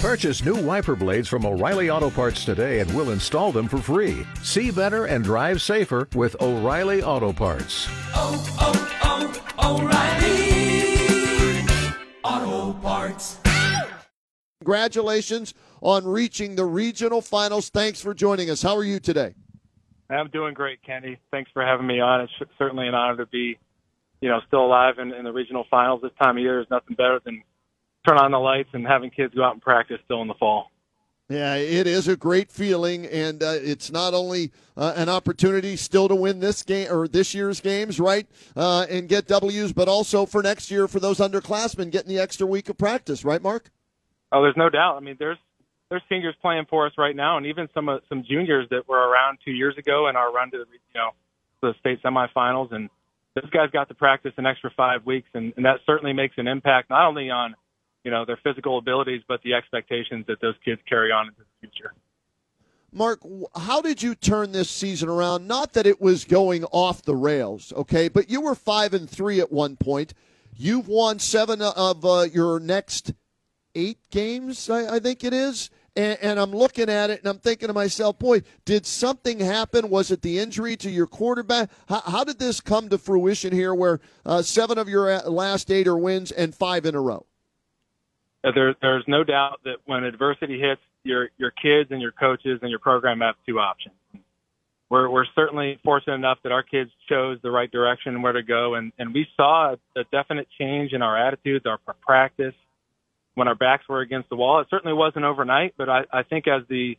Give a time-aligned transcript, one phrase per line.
[0.00, 4.24] Purchase new wiper blades from O'Reilly Auto Parts today and we'll install them for free.
[4.44, 7.88] See better and drive safer with O'Reilly Auto Parts.
[8.14, 9.82] Oh, oh, oh,
[12.22, 13.40] O'Reilly Auto Parts.
[14.60, 17.68] Congratulations on reaching the regional finals.
[17.68, 18.62] Thanks for joining us.
[18.62, 19.34] How are you today?
[20.08, 21.18] I'm doing great, Kenny.
[21.32, 22.20] Thanks for having me on.
[22.20, 23.58] It's certainly an honor to be,
[24.20, 26.54] you know, still alive in, in the regional finals this time of year.
[26.54, 27.42] There's nothing better than
[28.08, 30.70] turn on the lights and having kids go out and practice still in the fall.
[31.28, 36.08] Yeah, it is a great feeling, and uh, it's not only uh, an opportunity still
[36.08, 38.26] to win this game or this year's games, right,
[38.56, 42.46] uh, and get W's, but also for next year for those underclassmen getting the extra
[42.46, 43.70] week of practice, right, Mark?
[44.32, 44.96] Oh, there's no doubt.
[44.96, 45.36] I mean, there's
[45.90, 48.96] there's seniors playing for us right now, and even some uh, some juniors that were
[48.96, 51.10] around two years ago in our run to the you know
[51.60, 52.88] the state semifinals, and
[53.34, 56.48] those guys got to practice an extra five weeks, and, and that certainly makes an
[56.48, 57.54] impact not only on
[58.08, 61.68] you know, their physical abilities, but the expectations that those kids carry on into the
[61.68, 61.92] future.
[62.90, 63.20] Mark,
[63.54, 65.46] how did you turn this season around?
[65.46, 69.40] Not that it was going off the rails, okay, but you were five and three
[69.40, 70.14] at one point.
[70.56, 73.12] You've won seven of uh, your next
[73.74, 75.68] eight games, I, I think it is.
[75.94, 79.90] And, and, I'm looking at it and I'm thinking to myself, boy, did something happen?
[79.90, 81.70] Was it the injury to your quarterback?
[81.88, 85.70] How, how did this come to fruition here where uh, seven of your uh, last
[85.70, 87.26] eight are wins and five in a row?
[88.44, 92.58] Uh, there, there's no doubt that when adversity hits, your your kids and your coaches
[92.60, 93.94] and your program have two options.
[94.90, 98.42] We're we're certainly fortunate enough that our kids chose the right direction and where to
[98.42, 102.54] go, and and we saw a, a definite change in our attitudes, our practice,
[103.34, 104.60] when our backs were against the wall.
[104.60, 106.96] It certainly wasn't overnight, but I, I think as the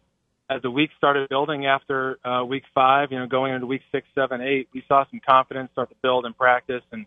[0.50, 4.08] as the week started building after uh, week five, you know, going into week six,
[4.16, 7.06] seven, eight, we saw some confidence start to build in practice and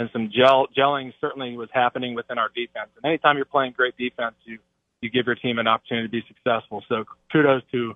[0.00, 2.88] and some gel gelling certainly was happening within our defense.
[2.96, 4.58] And anytime you're playing great defense, you
[5.02, 6.82] you give your team an opportunity to be successful.
[6.88, 7.94] So kudos to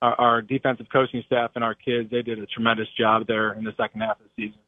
[0.00, 2.10] our, our defensive coaching staff and our kids.
[2.10, 4.58] They did a tremendous job there in the second half of the season.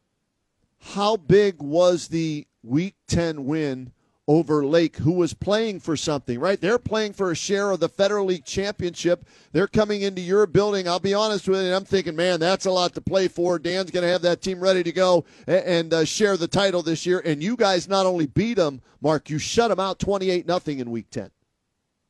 [0.95, 3.93] How big was the Week 10 win
[4.27, 6.61] over Lake, who was playing for something, right?
[6.61, 9.27] They're playing for a share of the Federal League Championship.
[9.53, 10.89] They're coming into your building.
[10.89, 13.59] I'll be honest with you, I'm thinking, man, that's a lot to play for.
[13.59, 17.05] Dan's going to have that team ready to go and, uh, share the title this
[17.05, 17.21] year.
[17.25, 20.91] And you guys not only beat them, Mark, you shut them out 28 nothing in
[20.91, 21.31] Week 10.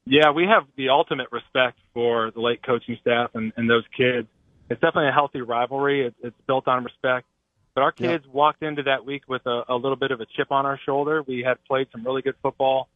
[0.07, 4.29] Yeah, we have the ultimate respect for the Lake coaching staff and, and those kids.
[4.71, 6.07] It's definitely a healthy rivalry.
[6.07, 7.27] It's, it's built on respect.
[7.75, 8.35] But our kids yep.
[8.35, 11.23] walked into that week with a, a little bit of a chip on our shoulder.
[11.23, 12.89] We had played some really good football.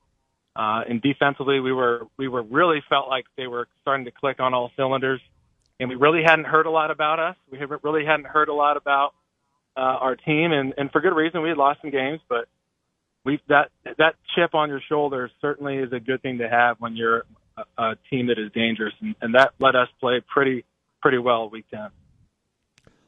[0.55, 4.41] Uh, and defensively, we were we were really felt like they were starting to click
[4.41, 5.21] on all cylinders,
[5.79, 7.37] and we really hadn't heard a lot about us.
[7.51, 9.15] We really hadn't heard a lot about
[9.77, 11.43] uh, our team, and, and for good reason.
[11.43, 12.49] We had lost some games, but
[13.25, 16.97] we that that chip on your shoulder certainly is a good thing to have when
[16.97, 17.25] you're
[17.57, 20.65] a, a team that is dangerous, and, and that let us play pretty
[21.01, 21.91] pretty well week ten.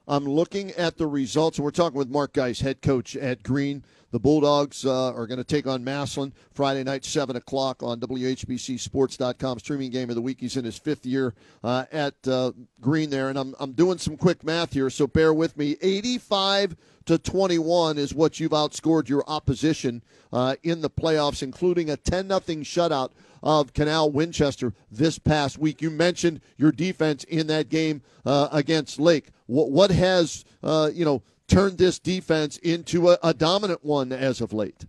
[0.08, 1.58] I'm looking at the results.
[1.58, 3.84] and We're talking with Mark Geis, head coach at Green.
[4.12, 9.60] The Bulldogs uh, are going to take on Massillon Friday night, 7 o'clock on WHBCSports.com.
[9.60, 10.40] Streaming game of the week.
[10.40, 12.50] He's in his fifth year uh, at uh,
[12.80, 13.28] Green there.
[13.28, 15.76] And I'm, I'm doing some quick math here, so bear with me.
[15.80, 21.96] 85 to 21 is what you've outscored your opposition uh, in the playoffs, including a
[21.96, 23.10] 10 0 shutout
[23.42, 25.82] of Canal Winchester this past week.
[25.82, 29.30] You mentioned your defense in that game uh, against Lake.
[29.46, 34.40] What, what has uh, you know turned this defense into a, a, dominant one as
[34.40, 34.86] of late?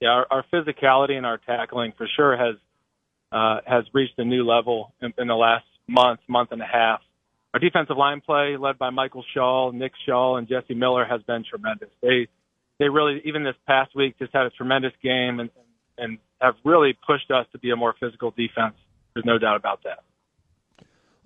[0.00, 2.56] Yeah, our, our physicality and our tackling for sure has
[3.32, 7.00] uh, has reached a new level in, in the last month, month and a half.
[7.52, 11.44] Our defensive line play, led by Michael Shaw, Nick Shaw, and Jesse Miller, has been
[11.48, 11.90] tremendous.
[12.02, 12.28] They
[12.78, 15.50] they really even this past week just had a tremendous game and
[15.96, 18.74] and have really pushed us to be a more physical defense.
[19.14, 20.00] There's no doubt about that.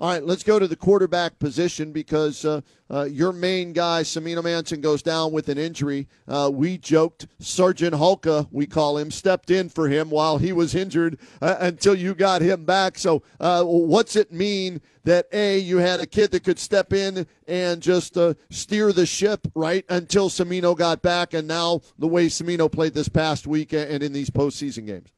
[0.01, 4.45] All right, let's go to the quarterback position because uh, uh, your main guy, Samino
[4.45, 6.07] Manson, goes down with an injury.
[6.29, 10.77] Uh, we joked Sergeant Hulka, we call him, stepped in for him while he was
[10.77, 12.97] injured uh, until you got him back.
[12.97, 17.27] So, uh, what's it mean that A, you had a kid that could step in
[17.49, 22.29] and just uh, steer the ship, right, until Samino got back, and now the way
[22.29, 25.09] Samino played this past week and in these postseason games?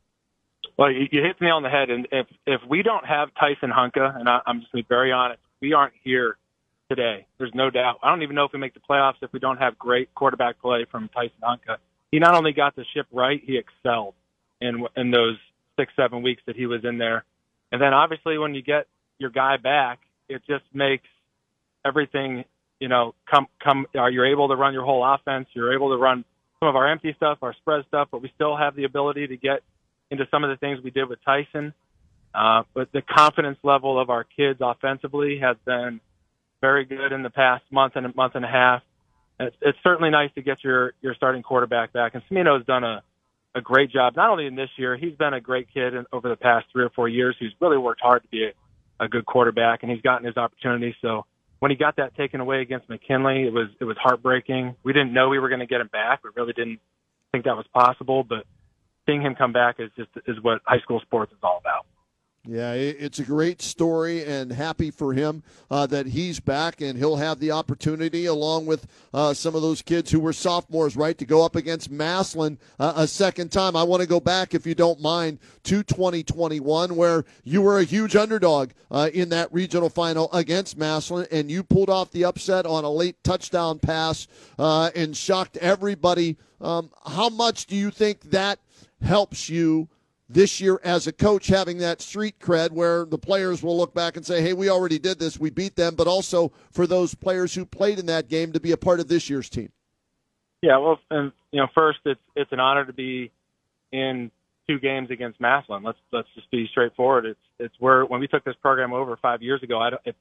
[0.81, 3.71] Well, you, you hit me on the head, and if if we don't have Tyson
[3.71, 6.39] Hunka, and I, I'm just being very honest, we aren't here
[6.89, 7.27] today.
[7.37, 7.99] There's no doubt.
[8.03, 10.59] I don't even know if we make the playoffs if we don't have great quarterback
[10.59, 11.77] play from Tyson Hunka.
[12.11, 14.15] He not only got the ship right, he excelled
[14.63, 15.37] in in those
[15.79, 17.25] six seven weeks that he was in there,
[17.71, 18.87] and then obviously when you get
[19.19, 19.99] your guy back,
[20.31, 21.09] it just makes
[21.85, 22.47] everything
[22.79, 23.87] you know come come.
[23.95, 25.47] Uh, you're able to run your whole offense.
[25.53, 26.25] You're able to run
[26.59, 29.37] some of our empty stuff, our spread stuff, but we still have the ability to
[29.37, 29.61] get
[30.11, 31.73] into some of the things we did with Tyson.
[32.35, 36.01] Uh, but the confidence level of our kids offensively has been
[36.61, 38.83] very good in the past month and a month and a half.
[39.41, 43.03] It's, it's certainly nice to get your your starting quarterback back, and Cimino's done a
[43.55, 44.15] a great job.
[44.15, 46.85] Not only in this year, he's been a great kid in, over the past three
[46.85, 47.35] or four years.
[47.41, 50.95] Who's really worked hard to be a, a good quarterback, and he's gotten his opportunity.
[51.03, 51.25] So
[51.59, 54.77] when he got that taken away against McKinley, it was it was heartbreaking.
[54.85, 56.23] We didn't know we were going to get him back.
[56.23, 56.81] We really didn't
[57.33, 58.45] think that was possible, but
[59.11, 61.87] seeing him come back is just is what high school sports is all about.
[62.49, 67.17] Yeah, it's a great story, and happy for him uh, that he's back, and he'll
[67.17, 71.27] have the opportunity, along with uh, some of those kids who were sophomores, right, to
[71.27, 73.77] go up against Massillon uh, a second time.
[73.77, 77.85] I want to go back, if you don't mind, to 2021, where you were a
[77.85, 82.65] huge underdog uh, in that regional final against Massillon, and you pulled off the upset
[82.65, 84.27] on a late touchdown pass
[84.59, 86.39] uh, and shocked everybody.
[86.63, 88.61] Um, how much do you think that
[89.03, 89.91] helps you?
[90.33, 94.17] This year as a coach having that street cred where the players will look back
[94.17, 97.55] and say, hey, we already did this, we beat them, but also for those players
[97.55, 99.73] who played in that game to be a part of this year's team?
[100.63, 103.33] Yeah, well, and you know, first it's it's an honor to be
[103.93, 104.31] in
[104.69, 105.83] two games against Massillon.
[105.83, 107.25] Let's let's just be straightforward.
[107.25, 109.81] It's it's where when we took this program over five years ago.
[109.81, 110.15] I don't, if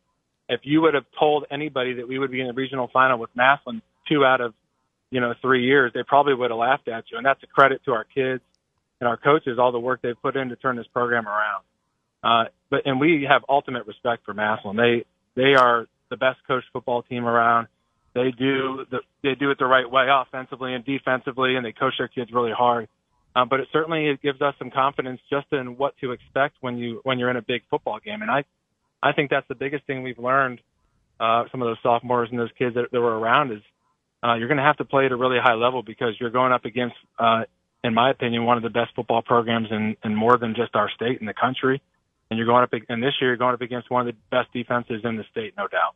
[0.47, 3.29] if you would have told anybody that we would be in the regional final with
[3.35, 4.53] Massillon two out of
[5.12, 7.17] you know three years, they probably would have laughed at you.
[7.17, 8.41] And that's a credit to our kids
[9.00, 11.63] and our coaches all the work they've put in to turn this program around.
[12.24, 14.75] Uh, but and we have ultimate respect for Massillon.
[14.78, 15.06] They
[15.36, 17.68] they are the best coached football team around.
[18.13, 21.94] They do the they do it the right way offensively and defensively, and they coach
[21.98, 22.88] their kids really hard.
[23.36, 26.78] Um, but it certainly it gives us some confidence just in what to expect when
[26.78, 28.22] you when you're in a big football game.
[28.22, 28.44] And I
[29.01, 30.60] I think that's the biggest thing we've learned.
[31.19, 33.62] Uh, some of those sophomores and those kids that, that were around is
[34.24, 36.51] uh, you're going to have to play at a really high level because you're going
[36.51, 37.44] up against uh,
[37.83, 40.89] in my opinion, one of the best football programs in, in more than just our
[40.89, 41.81] state in the country.
[42.29, 44.53] And you're going up, and this year you're going up against one of the best
[44.53, 45.95] defenses in the state, no doubt.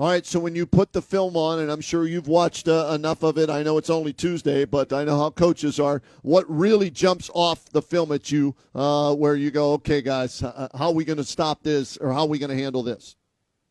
[0.00, 2.90] All right, so when you put the film on, and I'm sure you've watched uh,
[2.94, 6.00] enough of it, I know it's only Tuesday, but I know how coaches are.
[6.22, 10.70] What really jumps off the film at you uh, where you go, okay, guys, how
[10.86, 13.14] are we going to stop this or how are we going to handle this?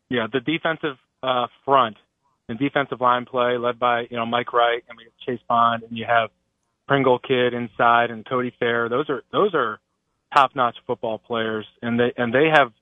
[0.08, 1.96] Yeah, the defensive uh, front
[2.48, 5.82] and defensive line play led by, you know, Mike Wright and we have Chase Bond,
[5.82, 6.30] and you have
[6.90, 8.88] Pringle kid inside and Cody Fair.
[8.88, 9.78] Those are those are
[10.34, 12.72] top notch football players, and they and they have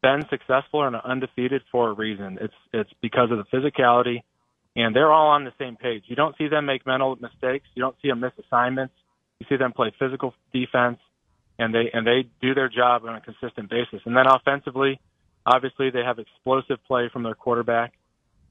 [0.00, 2.38] been successful and undefeated for a reason.
[2.40, 4.22] It's it's because of the physicality,
[4.76, 6.04] and they're all on the same page.
[6.06, 7.66] You don't see them make mental mistakes.
[7.74, 8.94] You don't see them miss assignments.
[9.40, 10.98] You see them play physical defense,
[11.58, 14.02] and they and they do their job on a consistent basis.
[14.04, 15.00] And then offensively,
[15.44, 17.92] obviously they have explosive play from their quarterback,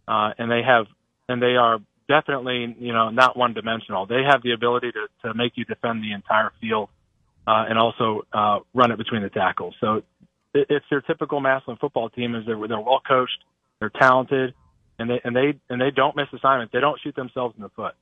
[0.06, 0.88] uh, and they have
[1.30, 4.06] and they are definitely, you know, not one dimensional.
[4.06, 6.89] They have the ability to, to make you defend the entire field
[7.45, 9.75] uh, and also uh, run it between the tackles.
[9.80, 10.04] So
[10.54, 12.36] it, it's your typical Massillon football team.
[12.36, 13.44] Is they're they're well coached,
[13.80, 14.54] they're talented,
[15.00, 16.74] and they and they and they don't miss assignments.
[16.74, 17.95] They don't shoot themselves in the foot.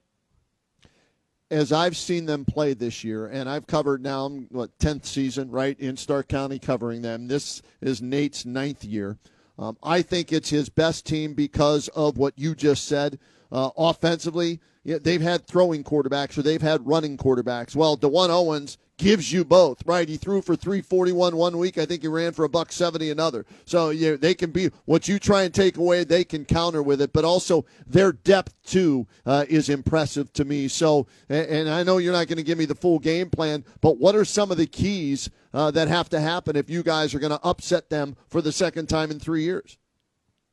[1.51, 5.79] As I've seen them play this year, and I've covered now what tenth season, right
[5.79, 7.27] in Stark County, covering them.
[7.27, 9.17] This is Nate's ninth year.
[9.57, 13.19] Um, I think it's his best team because of what you just said
[13.51, 14.59] uh, offensively.
[14.83, 17.75] Yeah, they've had throwing quarterbacks or they've had running quarterbacks.
[17.75, 20.07] Well, Dewan Owens gives you both, right?
[20.07, 21.77] He threw for 341 one week.
[21.77, 23.45] I think he ran for a buck 70 another.
[23.65, 27.01] So yeah, they can be what you try and take away, they can counter with
[27.01, 27.11] it.
[27.13, 30.67] But also their depth too uh, is impressive to me.
[30.67, 33.97] So, and, I know you're not going to give me the full game plan, but
[33.97, 37.19] what are some of the keys uh, that have to happen if you guys are
[37.19, 39.77] going to upset them for the second time in three years?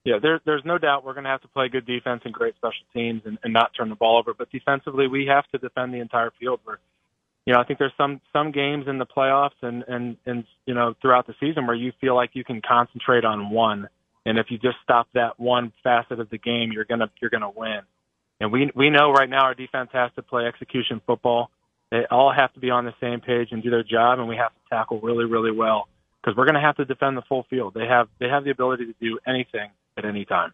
[0.04, 2.56] Yeah, there, there's no doubt we're going to have to play good defense and great
[2.56, 4.34] special teams and, and not turn the ball over.
[4.34, 6.60] But defensively, we have to defend the entire field.
[6.64, 6.78] Where,
[7.46, 10.74] you know, I think there's some some games in the playoffs and and and you
[10.74, 13.88] know throughout the season where you feel like you can concentrate on one,
[14.26, 17.50] and if you just stop that one facet of the game, you're gonna you're gonna
[17.50, 17.82] win.
[18.40, 21.50] And we we know right now our defense has to play execution football.
[21.92, 24.36] They all have to be on the same page and do their job, and we
[24.36, 25.86] have to tackle really really well
[26.20, 27.74] because we're going to have to defend the full field.
[27.74, 30.52] They have they have the ability to do anything at any time.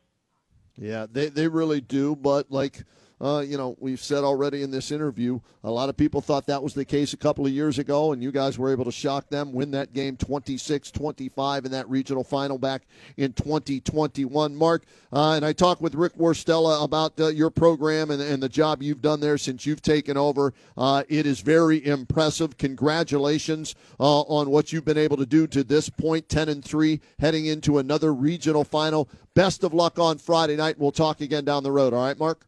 [0.77, 2.15] Yeah, they, they really do.
[2.17, 2.85] But like
[3.21, 6.63] uh, you know, we've said already in this interview, a lot of people thought that
[6.63, 9.29] was the case a couple of years ago, and you guys were able to shock
[9.29, 12.83] them, win that game 26 25 in that regional final back
[13.17, 14.55] in 2021.
[14.55, 18.49] Mark, uh, and I talked with Rick Warstella about uh, your program and, and, the
[18.49, 20.55] job you've done there since you've taken over.
[20.77, 22.57] Uh, it is very impressive.
[22.57, 27.01] Congratulations uh, on what you've been able to do to this point 10 and 3,
[27.19, 29.09] heading into another regional final.
[29.35, 30.79] Best of luck on Friday night.
[30.79, 31.93] We'll talk again down the road.
[31.93, 32.48] All right, Mark?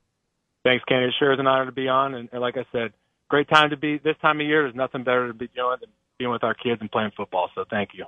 [0.64, 1.06] Thanks, Kenny.
[1.06, 2.14] It sure is an honor to be on.
[2.14, 2.92] And, and like I said,
[3.28, 4.64] great time to be this time of year.
[4.64, 7.50] There's nothing better to be doing than being with our kids and playing football.
[7.54, 8.04] So thank you.